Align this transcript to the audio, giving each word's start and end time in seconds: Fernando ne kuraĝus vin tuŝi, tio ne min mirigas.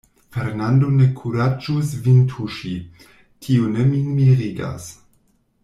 Fernando 0.35 0.87
ne 0.95 1.09
kuraĝus 1.19 1.91
vin 2.07 2.23
tuŝi, 2.33 2.73
tio 3.45 3.71
ne 3.77 3.87
min 3.93 4.09
mirigas. 4.17 4.89